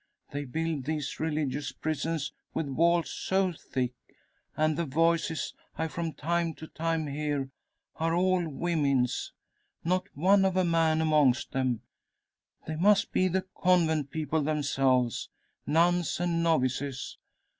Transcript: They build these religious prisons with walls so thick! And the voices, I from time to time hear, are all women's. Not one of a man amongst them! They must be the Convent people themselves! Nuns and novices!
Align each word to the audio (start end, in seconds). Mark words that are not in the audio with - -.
They 0.31 0.45
build 0.45 0.85
these 0.85 1.19
religious 1.19 1.71
prisons 1.71 2.33
with 2.55 2.65
walls 2.67 3.11
so 3.11 3.51
thick! 3.53 3.93
And 4.57 4.75
the 4.75 4.85
voices, 4.87 5.53
I 5.77 5.87
from 5.89 6.13
time 6.13 6.55
to 6.55 6.65
time 6.65 7.05
hear, 7.05 7.51
are 7.97 8.15
all 8.15 8.49
women's. 8.49 9.31
Not 9.83 10.07
one 10.15 10.43
of 10.43 10.57
a 10.57 10.65
man 10.65 11.01
amongst 11.01 11.51
them! 11.51 11.83
They 12.65 12.77
must 12.77 13.11
be 13.11 13.27
the 13.27 13.45
Convent 13.55 14.09
people 14.09 14.41
themselves! 14.41 15.29
Nuns 15.67 16.19
and 16.19 16.41
novices! 16.41 17.19